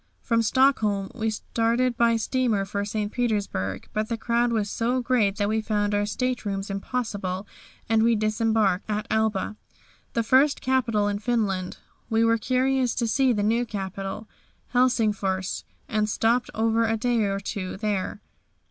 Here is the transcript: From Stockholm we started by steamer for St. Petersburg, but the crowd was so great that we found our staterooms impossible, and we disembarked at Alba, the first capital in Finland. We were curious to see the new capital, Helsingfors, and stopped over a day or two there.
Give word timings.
From 0.23 0.41
Stockholm 0.41 1.11
we 1.13 1.29
started 1.29 1.95
by 1.95 2.15
steamer 2.15 2.65
for 2.65 2.83
St. 2.83 3.11
Petersburg, 3.11 3.87
but 3.93 4.09
the 4.09 4.17
crowd 4.17 4.51
was 4.51 4.67
so 4.67 4.99
great 4.99 5.35
that 5.35 5.47
we 5.47 5.61
found 5.61 5.93
our 5.93 6.07
staterooms 6.07 6.71
impossible, 6.71 7.45
and 7.87 8.01
we 8.01 8.15
disembarked 8.15 8.89
at 8.89 9.05
Alba, 9.11 9.57
the 10.13 10.23
first 10.23 10.59
capital 10.59 11.07
in 11.07 11.19
Finland. 11.19 11.77
We 12.09 12.23
were 12.23 12.39
curious 12.39 12.95
to 12.95 13.07
see 13.07 13.31
the 13.31 13.43
new 13.43 13.63
capital, 13.63 14.27
Helsingfors, 14.73 15.65
and 15.87 16.09
stopped 16.09 16.49
over 16.55 16.83
a 16.87 16.97
day 16.97 17.25
or 17.25 17.39
two 17.39 17.77
there. 17.77 18.21